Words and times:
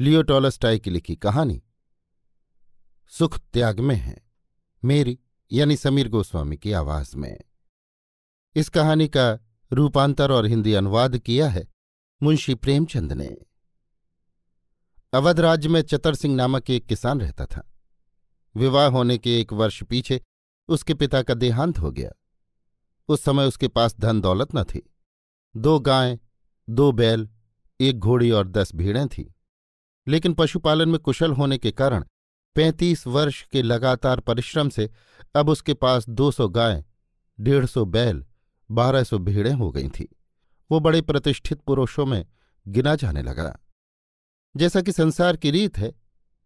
लियो 0.00 0.22
Tolstoy 0.22 0.78
की 0.78 0.90
लिखी 0.90 1.16
कहानी। 1.16 1.62
सुख 3.08 3.38
त्याग 3.38 3.80
में 3.80 3.94
है, 3.94 4.26
मेरी 4.84 5.18
यानी 5.52 5.76
समीर 5.76 6.08
गोस्वामी 6.08 6.56
की 6.56 6.72
आवाज़ 6.72 7.16
में। 7.16 7.40
इस 8.56 8.68
कहानी 8.68 9.08
का 9.08 9.38
रूपांतर 9.72 10.30
और 10.30 10.46
हिंदी 10.46 10.74
अनुवाद 10.74 11.18
किया 11.18 11.48
है 11.48 11.66
मुंशी 12.22 12.54
प्रेमचंद 12.54 13.12
ने। 13.12 13.38
अवध 15.12 15.40
राज्य 15.40 15.68
में 15.68 15.82
चतर 15.82 16.14
सिंह 16.14 16.34
नामक 16.34 16.70
एक 16.70 16.86
किसान 16.86 17.20
रहता 17.20 17.46
था। 17.46 17.72
विवाह 18.56 18.86
होने 18.86 19.18
के 19.18 19.40
एक 19.40 19.52
वर्ष 19.52 19.82
पीछे 19.82 20.20
उसके 20.68 20.94
पिता 20.94 21.22
का 21.22 21.34
देहांत 21.34 21.78
हो 21.78 21.90
गया। 21.90 22.12
उस 23.08 23.22
समय 23.22 23.46
उसके 23.46 23.68
पास 23.68 23.96
धन 23.96 24.20
दौलत 24.20 24.48
न 24.54 24.64
थी। 24.64 24.94
दो 25.56 25.80
गायें, 25.80 26.18
दो 26.70 26.92
बैल, 26.92 27.28
एक 27.80 27.98
घोड़ी 27.98 28.30
और 28.30 28.48
दस 28.48 28.74
भीड़ें 28.74 29.08
थीं। 29.08 29.32
लेकिन 30.08 30.34
पशुपालन 30.34 30.88
में 30.88 30.98
कुशल 31.00 31.32
होने 31.32 31.58
के 31.58 31.70
कारण 31.70 32.04
पैंतीस 32.56 33.06
वर्ष 33.06 33.42
के 33.42 33.62
लगातार 33.62 34.20
परिश्रम 34.20 34.68
से 34.68 34.90
अब 35.36 35.48
उसके 35.48 35.74
पास 35.74 36.08
दो 36.08 36.30
सौ 36.30 36.48
गायें, 36.48 36.84
डेढ़ 37.40 37.66
सौ 37.66 37.84
बैल, 37.84 38.24
बारह 38.70 39.04
सौ 39.04 39.18
भीड़ें 39.18 39.52
हो 39.52 39.70
गई 39.70 39.88
थीं। 39.88 40.06
वो 40.70 40.80
बड़े 40.80 41.00
प्रतिष्ठित 41.00 41.60
पुरुषों 41.60 42.06
में 42.06 42.24
गिना 42.66 42.94
जाने 42.94 43.22
लगा। 43.22 43.58
जैसा 44.56 44.80
कि 44.80 44.92
संसार 44.92 45.36
की 45.36 45.50
रीत 45.50 45.78
है, 45.78 45.92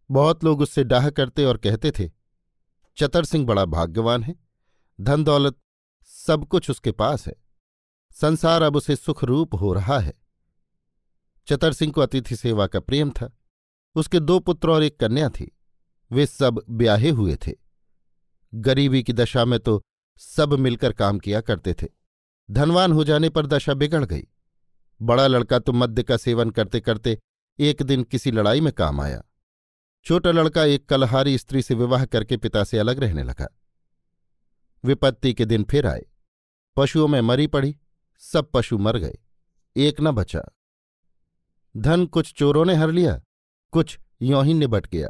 बहुत 0.09 0.43
लोग 0.43 0.61
उससे 0.61 0.83
डाह 0.83 1.09
करते 1.09 1.45
और 1.45 1.57
कहते 1.57 1.91
थे, 1.91 2.09
चतर 2.97 3.25
सिंह 3.25 3.45
बड़ा 3.45 3.65
भाग्यवान 3.65 4.23
है 4.23 4.35
धन 5.01 5.23
दौलत 5.23 5.57
सब 6.03 6.45
कुछ 6.45 6.69
उसके 6.69 6.91
पास 6.91 7.27
है, 7.27 7.35
संसार 8.11 8.61
अब 8.61 8.75
उसे 8.75 8.95
सुखरूप 8.95 9.55
हो 9.55 9.73
रहा 9.73 9.99
है। 9.99 10.13
चतर 11.47 11.73
सिंह 11.73 11.91
को 11.91 12.01
अतिथि 12.01 12.35
सेवा 12.35 12.67
का 12.67 12.79
प्रेम 12.79 13.09
था। 13.11 13.31
उसके 13.95 14.19
दो 14.19 14.39
पुत्र 14.39 14.69
और 14.69 14.83
एक 14.83 14.99
कन्या 14.99 15.29
थी। 15.29 15.57
वे 16.11 16.25
सब 16.25 16.63
ब्याहे 16.69 17.09
हुए 17.09 17.35
थे। 17.35 17.51
गरीबी 18.53 19.03
की 19.03 19.13
दशा 19.13 19.45
में 19.45 19.59
तो 19.59 19.83
सब 20.17 20.53
मिलकर 20.53 20.93
काम 20.93 21.19
किया 21.19 21.41
करते 21.41 21.73
थे। 21.73 21.87
धनवान 22.51 22.91
हो 22.91 23.03
जाने 23.03 23.29
पर 23.29 23.45
दशा 23.45 23.73
बिगड़ 23.73 24.05
गई। 24.05 24.27
बड़ा 25.01 25.27
लड़का 25.27 25.59
तो 25.59 25.73
मद्य 25.73 26.03
का 26.03 26.17
सेवन 26.17 26.49
करते 26.49 26.79
करते 26.79 27.19
एक 27.59 27.83
दिन 27.83 28.03
किसी 28.03 28.31
लड़ाई 28.31 28.61
में 28.61 28.73
काम 28.73 29.01
आया। 29.01 29.23
छोटा 30.05 30.31
लड़का 30.31 30.63
एक 30.63 30.89
कलहारी 30.89 31.37
स्त्री 31.37 31.61
से 31.61 31.75
विवाह 31.75 32.05
करके 32.05 32.37
पिता 32.37 32.63
से 32.63 32.77
अलग 32.77 32.99
रहने 32.99 33.23
लगा। 33.23 33.59
विपत्ति 34.83 35.33
के 35.33 35.45
दिन 35.45 35.63
फिर 35.63 35.87
आए। 35.87 36.05
पशुओं 36.75 37.07
में 37.07 37.21
मरी 37.21 37.47
पड़ी। 37.47 37.77
सब 38.19 38.51
पशु 38.51 38.77
मर 38.77 38.97
गए। 38.97 39.17
एक 39.77 40.01
न 40.01 40.11
बचा। 40.11 40.43
धन 41.77 42.05
कुछ 42.05 42.33
चोरों 42.33 42.65
ने 42.65 42.75
हर 42.75 42.91
लिया। 42.91 43.21
कुछ 43.73 43.97
यों 44.21 44.45
ही 44.45 44.53
निबट 44.53 44.87
गया। 44.87 45.09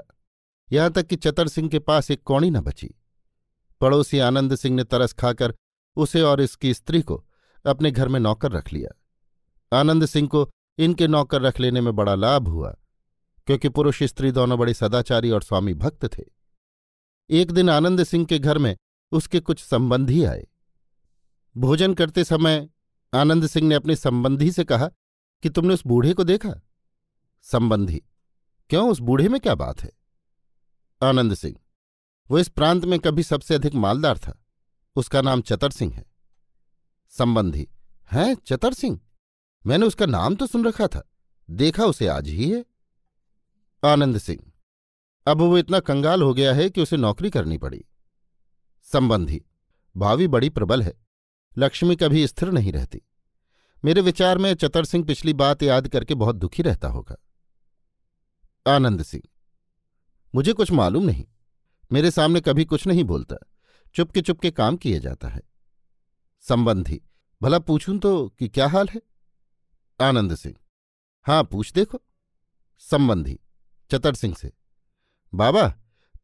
यहाँ 0.71 0.91
तक 0.91 1.07
कि 1.07 1.15
चतर 1.15 1.47
सिंह 1.47 1.69
के 1.69 1.79
पास 1.79 2.11
एक 2.11 2.21
कौड़ी 2.23 2.49
न 2.49 2.59
बची। 2.59 2.89
पड़ोसी 3.81 4.19
आनंद 4.19 4.55
सिंह 4.55 4.75
ने 4.75 4.83
तरस 4.83 5.13
खाकर 5.13 5.53
उसे 5.97 6.21
और 6.21 6.41
इसकी 6.41 6.73
स्त्री 6.73 7.01
को 7.01 7.23
अपने 7.65 7.91
घर 7.91 8.07
में 8.07 8.19
नौकर 8.19 8.51
रख 8.51 8.73
लिया। 8.73 9.79
आनंद 9.79 10.05
सिंह 10.05 10.27
को 10.27 10.49
इनके 10.77 11.07
नौकर 11.07 11.41
रख 11.41 11.59
लेने 11.59 11.81
में 11.81 11.95
बड़ा 11.95 12.15
लाभ 12.15 12.47
हुआ, 12.47 12.69
क्योंकि 13.47 13.69
पुरुष 13.69 14.01
स्त्री 14.03 14.31
दोनों 14.31 14.59
बड़े 14.59 14.73
सदाचारी 14.73 15.29
और 15.29 15.43
स्वामी 15.43 15.73
भक्त 15.73 16.05
थे। 16.17 16.23
एक 17.29 17.51
दिन 17.51 17.69
आनंद 17.69 18.03
सिंह 18.03 18.25
के 18.25 18.39
घर 18.39 18.57
में 18.57 18.75
उसके 19.11 19.39
कुछ 19.39 19.63
संबंधी 19.63 20.23
आए। 20.23 20.47
भोजन 21.55 21.93
करते 21.93 22.23
समय 22.23 22.67
आनंद 23.13 23.47
सिंह 23.47 23.67
ने 23.67 23.75
अपने 23.75 23.95
संबंधी 23.95 24.51
से 24.51 24.63
कहा 24.63 24.87
कि 25.43 25.49
तुमने 25.49 25.73
उस 25.73 25.85
बूढ़े 25.87 26.13
को 26.13 26.23
देखा? 26.23 26.53
संबंधी 27.41 28.01
क्यों 28.73 28.91
उस 28.91 28.99
बूढ़े 28.99 29.29
में 29.29 29.39
क्या 29.41 29.55
बात 29.55 29.81
है? 29.81 29.89
आनंद 31.03 31.33
सिंह, 31.33 31.55
वो 32.31 32.39
इस 32.39 32.47
प्रांत 32.47 32.85
में 32.85 32.99
कभी 32.99 33.23
सबसे 33.23 33.55
अधिक 33.55 33.73
मालदार 33.73 34.17
था। 34.17 34.45
उसका 34.95 35.21
नाम 35.21 35.41
चतर 35.41 35.69
सिंह 35.69 35.93
है। 35.93 36.05
संबंधी, 37.09 37.67
हैं 38.11 38.35
चतर 38.35 38.73
सिंह? 38.73 38.99
मैंने 39.65 39.85
उसका 39.85 40.05
नाम 40.05 40.35
तो 40.35 40.47
सुन 40.47 40.65
रखा 40.65 40.87
था। 40.87 41.11
देखा 41.49 41.85
उसे 41.85 42.07
आज 42.07 42.27
ही 42.27 42.49
है। 42.51 42.65
आनंद 43.85 44.17
सिंह, 44.17 44.51
अब 45.27 45.37
वो 45.37 45.57
इतना 45.57 45.79
कंगाल 45.79 46.21
हो 46.21 46.33
गया 46.33 46.53
है 46.53 46.69
कि 46.69 46.81
उसे 46.81 46.97
नौकरी 46.97 47.29
करनी 47.29 47.57
पड़ी। 47.57 47.85
संबंधी, 48.83 49.41
भावी 49.97 50.27
बड़ी 50.27 50.49
प्रबल 50.49 50.83
है। 50.83 50.93
लक्ष्मी 51.57 51.95
कभी 51.95 52.27
स्थिर 52.27 52.49
नहीं 52.49 52.71
रहती। 52.71 53.01
मेरे 53.85 54.01
विचार 54.01 54.37
में 54.37 54.53
चतर 54.53 54.85
सिंह 54.85 55.05
पिछली 55.05 55.33
बात 55.33 55.63
याद 55.63 55.87
करके 55.87 56.15
बहुत 56.15 56.35
दुखी 56.35 56.63
रहता 56.63 56.87
होगा। 56.87 57.15
आनंद 58.67 59.03
सिंह। 59.03 59.23
मुझे 60.35 60.53
कुछ 60.53 60.71
मालूम 60.71 61.03
नहीं। 61.03 61.25
मेरे 61.91 62.11
सामने 62.11 62.41
कभी 62.41 62.65
कुछ 62.65 62.87
नहीं 62.87 63.03
बोलता। 63.03 63.35
चुपके 63.95 64.21
चुपके 64.21 64.51
काम 64.51 64.77
किए 64.77 64.99
जाता 64.99 65.27
है। 65.27 65.41
संबंधी, 66.41 67.01
भला 67.41 67.59
पूछूँ 67.59 67.99
तो 67.99 68.29
कि 68.39 68.47
क्या 68.47 68.67
हाल 68.67 68.87
है? 68.89 69.01
आनंद 70.01 70.35
सिंह। 70.35 70.55
हाँ, 71.23 71.43
पूछ 71.43 71.71
देखो। 71.71 72.01
संबंधी, 72.79 73.39
चतर 73.91 74.13
सिंह 74.13 74.35
से। 74.35 74.53
बाबा, 75.33 75.75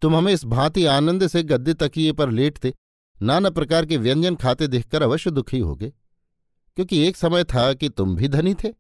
तुम 0.02 0.16
हमें 0.16 0.34
इस 0.34 0.46
भांति 0.46 0.86
आनंद 0.86 1.28
से 1.28 1.44
गद्दे 1.44 1.74
तकिए 1.74 2.12
पर 2.12 2.30
लेटते, 2.30 2.74
नाना 3.22 3.50
प्रकार 3.50 3.86
के 3.86 3.98
व्यंजन 3.98 4.36
खाते 4.36 4.68
देखकर 4.68 5.02
अवश्य 5.02 5.32
दुखी 5.32 5.60
होगे। 5.60 5.90
क्योंकि 6.76 7.08
एक 7.08 7.18
समय 7.18 7.44
था 7.44 7.74
कि 7.74 7.90
तुम 7.90 8.16
भी 8.16 8.28
धनी 8.28 8.56
थे। 8.56 8.74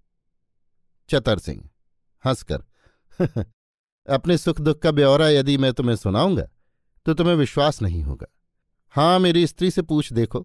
चतर 1.09 1.39
सिंह, 1.39 1.69
हंसकर। 2.25 2.63
अपने 4.07 4.37
सुख 4.37 4.59
दुख 4.61 4.79
का 4.79 4.91
ब्यौरा 4.91 5.29
यदि 5.29 5.57
मैं 5.57 5.71
तुम्हें 5.73 5.95
सुनाऊँगा 5.95 6.47
तो 7.05 7.13
तुम्हें 7.13 7.35
विश्वास 7.35 7.81
नहीं 7.81 8.01
होगा। 8.03 8.27
हाँ 8.95 9.19
मेरी 9.19 9.45
स्त्री 9.47 9.71
से 9.71 9.81
पूछ 9.81 10.11
देखो 10.13 10.41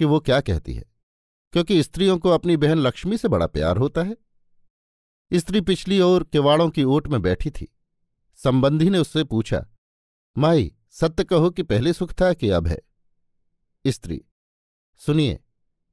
कि 0.00 0.04
वो 0.04 0.20
क्या 0.20 0.40
कहती 0.40 0.74
है, 0.74 0.84
क्योंकि 1.54 1.82
स्त्रियों 1.82 2.18
को 2.18 2.30
अपनी 2.30 2.56
बहन 2.56 2.78
लक्ष्मी 2.78 3.16
से 3.16 3.28
बड़ा 3.28 3.46
प्यार 3.46 3.76
होता 3.76 4.02
है। 4.02 4.16
स्त्री 5.30 5.60
पिछली 5.60 6.00
ओर 6.00 6.24
किवाड़ों 6.24 6.68
की 6.70 6.84
ओट 6.84 7.08
में 7.08 7.20
बैठी 7.22 7.50
थी। 7.50 7.68
संबंधी 8.40 8.90
ने 8.90 8.98
उससे 8.98 9.24
पूछा, 9.24 9.64
माई, 10.36 10.72
सत्य 10.90 11.24
कहो 11.24 11.50
कि 11.50 11.62
पहले 11.62 11.92
सुख 11.92 12.12
था 12.12 12.32
कि 12.32 12.50
अब 12.50 12.66
है? 12.66 12.78
स्त्री, 13.84 14.20
सुनिए, 15.00 15.38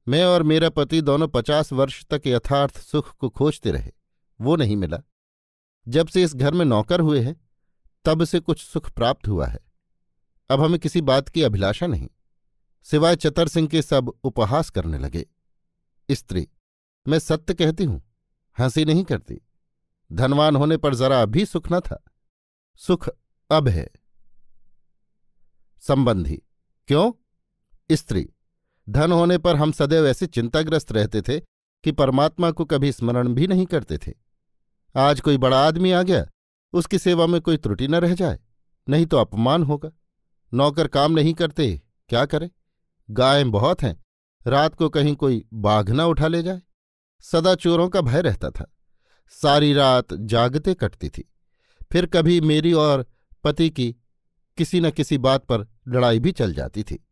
मैं 0.06 0.24
और 0.24 0.42
मेरा 0.42 0.68
पति 0.68 1.00
दोनों 1.00 1.28
पचास 1.28 1.72
वर्ष 1.72 2.04
तक 2.06 2.26
यथार्थ 2.26 2.78
सुख 2.80 3.14
को 3.16 3.28
खोजते 3.28 3.70
रहे, 3.70 3.92
वो 4.40 4.56
नहीं 4.56 4.76
मिला। 4.76 5.02
जब 5.88 6.08
से 6.08 6.22
इस 6.22 6.34
घर 6.34 6.54
में 6.54 6.64
नौकर 6.64 7.00
हुए 7.00 7.20
हैं, 7.20 7.36
तब 8.04 8.24
से 8.24 8.40
कुछ 8.40 8.60
सुख 8.60 8.90
प्राप्त 8.90 9.28
हुआ 9.28 9.46
है। 9.46 9.58
अब 10.50 10.60
हमें 10.60 10.78
किसी 10.78 11.00
बात 11.00 11.28
की 11.28 11.42
अभिलाषा 11.42 11.86
नहीं। 11.86 12.08
सिवाय 12.82 13.16
चतर 13.16 13.48
सिंह 13.48 13.68
के 13.68 13.82
सब 13.82 14.12
उपहास 14.24 14.70
करने 14.70 14.98
लगे। 14.98 15.26
स्त्री, 16.10 16.48
मैं 17.08 17.18
सत्य 17.18 17.54
कहती 17.54 17.84
हूँ, 17.84 18.02
हँसी 18.58 18.84
नहीं 18.84 19.04
करती। 19.04 19.40
धनवान 20.12 20.56
होने 20.56 20.76
पर 20.76 20.94
जरा 20.94 21.22
अभी 21.22 21.46
सुख 21.46 21.72
न 21.72 21.80
था। 21.80 22.04
सुख 22.76 23.08
अब 23.50 23.68
है। 23.68 23.88
संबंधी, 25.80 26.42
क्यों? 26.88 27.12
स्त्री, 27.92 28.30
धन 28.88 29.12
होने 29.12 29.38
पर 29.38 29.56
हम 29.56 29.72
सदैव 29.72 30.06
ऐसे 30.06 30.26
चिंताग्रस्त 30.26 30.92
रहते 30.92 31.22
थे 31.22 31.40
कि 31.84 31.92
परमात्मा 31.92 32.50
को 32.50 32.64
कभी 32.64 32.92
स्मरण 32.92 33.34
भी 33.34 33.46
नहीं 33.46 33.66
करते 33.66 33.98
थे। 33.98 34.23
आज 34.96 35.20
कोई 35.20 35.36
बड़ा 35.36 35.66
आदमी 35.66 35.90
आ 35.90 36.02
गया, 36.02 36.26
उसकी 36.72 36.98
सेवा 36.98 37.26
में 37.26 37.40
कोई 37.40 37.56
त्रुटि 37.56 37.88
न 37.88 37.94
रह 37.94 38.14
जाए, 38.14 38.38
नहीं 38.88 39.06
तो 39.06 39.16
अपमान 39.16 39.62
होगा। 39.62 39.90
नौकर 40.54 40.88
काम 40.88 41.12
नहीं 41.12 41.34
करते, 41.34 41.82
क्या 42.08 42.26
करें? 42.26 42.50
गायें 43.10 43.50
बहुत 43.50 43.82
हैं, 43.82 44.04
रात 44.46 44.74
को 44.74 44.88
कहीं 44.88 45.16
कोई 45.16 45.44
बाघ 45.52 45.90
न 45.90 46.00
उठा 46.00 46.26
ले 46.26 46.42
जाए। 46.42 46.62
सदा 47.20 47.54
चोरों 47.54 47.88
का 47.88 48.00
भय 48.00 48.22
रहता 48.22 48.50
था। 48.50 48.70
सारी 49.28 49.72
रात 49.72 50.14
जागते 50.14 50.74
कटती 50.74 51.08
थी। 51.08 51.32
फिर 51.92 52.06
कभी 52.06 52.40
मेरी 52.40 52.72
और 52.72 53.06
पति 53.44 53.70
की 53.70 53.92
किसी 54.56 54.80
न 54.80 54.90
किसी 54.90 55.18
बात 55.18 55.44
पर 55.44 55.66
लड़ाई 55.88 56.18
भी 56.18 56.32
चल 56.32 56.54
जाती 56.54 56.82
थी। 56.82 57.06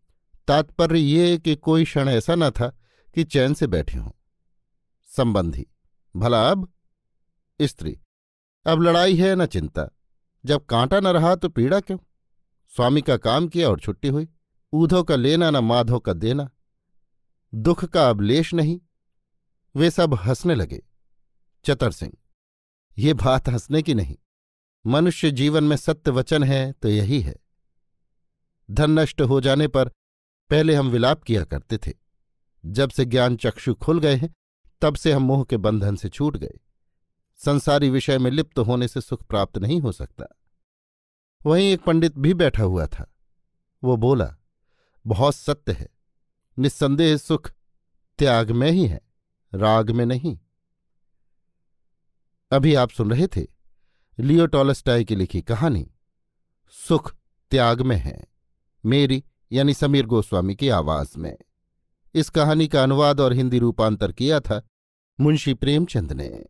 तात्पर्य 0.49 0.99
ये 0.99 1.39
कि 1.39 1.57
कोई 1.57 1.85
क्षण 1.85 2.09
ऐसा 2.09 2.35
न 2.35 2.51
था 2.51 2.69
कि 3.15 3.25
चैन 3.25 3.55
से 3.55 3.67
बैठे 3.67 3.99
हों। 3.99 4.11
संबंधी, 5.07 5.67
भला 6.17 6.51
अब 6.51 6.72
स्त्री। 7.63 7.99
अब 8.67 8.83
लड़ाई 8.83 9.17
है 9.17 9.35
न 9.35 9.47
चिंता। 9.47 9.89
जब 10.45 10.65
कांटा 10.67 11.01
न 11.01 11.07
रहा 11.07 11.35
तो 11.37 11.49
पीड़ा 11.49 11.81
क्यों? 11.81 11.99
स्वामी 12.73 13.03
का 13.03 13.17
काम 13.17 13.49
किया 13.49 13.69
और 13.69 13.81
छुट्टी 13.81 14.09
हुई। 14.09 14.29
ऊधो 14.73 15.03
का 15.03 15.17
लेना 15.17 15.51
न 15.51 15.57
माधो 15.57 15.99
का 15.99 16.13
देना। 16.13 16.51
दुख 17.55 17.85
का 17.85 18.09
अब 18.11 18.21
लेश 18.21 18.55
नहीं। 18.55 18.81
वे 19.75 19.91
सब 19.91 20.15
हंसने 20.15 20.55
लगे। 20.55 20.83
चतर 21.65 21.91
सिंह, 21.91 22.13
ये 22.99 23.15
बात 23.15 23.49
हंसने 23.49 23.83
की 23.83 23.95
नहीं। 23.95 24.17
मनुष्य 24.87 25.31
जीवन 25.31 25.65
में 25.65 25.77
सत्य 25.77 26.11
वचन 26.11 26.43
है 26.43 26.73
तो 26.73 26.89
यही 26.89 27.21
है। 27.21 27.37
धन 28.71 28.91
नष्ट 28.91 29.21
हो 29.21 29.41
जाने 29.41 29.69
पर 29.69 29.89
पहले 30.51 30.75
हम 30.75 30.91
विलाप 30.91 31.23
किया 31.23 31.45
करते 31.45 31.79
थे। 31.79 31.93
जब 32.65 32.91
से 32.91 33.05
ज्ञान 33.05 33.37
चक्षु 33.37 33.75
खुल 33.75 34.01
गए 34.01 34.15
हैं, 34.15 34.33
तब 34.81 34.95
से 34.95 35.13
हम 35.13 35.23
मोह 35.23 35.45
के 35.45 35.57
बंधन 35.57 35.97
से 35.97 36.09
छूट 36.09 36.37
गए। 36.37 36.59
संसारी 37.45 37.91
विषय 37.91 38.19
में 38.19 38.31
लिप्त 38.31 38.59
होने 38.59 38.89
से 38.89 39.01
सुख 39.01 39.23
प्राप्त 39.23 39.59
नहीं 39.59 39.81
हो 39.81 39.93
सकता। 39.93 40.25
वहीं 41.47 41.73
एक 41.73 41.83
पंडित 41.83 42.19
भी 42.19 42.35
बैठा 42.35 42.63
हुआ 42.63 42.87
था। 42.87 43.15
वो 43.85 43.97
बोला, 43.97 44.37
बहुत 45.07 45.35
सत्य 45.35 45.73
है। 45.73 45.89
निस्संदेह 46.59 47.17
सुख 47.17 47.53
त्याग 48.19 48.51
में 48.51 48.71
ही 48.71 48.87
है, 48.87 49.01
राग 49.55 49.91
में 49.91 50.07
नहीं। 50.07 50.39
अभी 52.53 52.75
आप 52.75 52.91
सुन 52.91 53.11
रहे 53.11 53.27
थे 53.27 53.47
लियो 54.19 54.47
टॉलस्टाई 54.47 55.05
की 55.05 55.17
लिखी 55.17 55.43
कहानी, 55.43 55.91
सुख 56.89 57.15
त्याग 57.51 57.81
में 57.81 57.97
है, 57.97 58.27
मेरी 58.87 59.25
यानी 59.53 59.75
समीर 59.75 60.07
गोस्वामी 60.07 60.55
की 60.55 60.69
आवाज़ 60.69 61.19
में। 61.19 61.37
इस 62.15 62.31
कहानी 62.31 62.69
का 62.69 62.83
अनुवाद 62.83 63.21
और 63.21 63.33
हिंदी 63.33 63.59
रूपांतर 63.59 64.13
किया 64.13 64.41
था 64.41 64.63
मुंशी 65.21 65.55
प्रेमचंद 65.55 66.13
ने। 66.13 66.45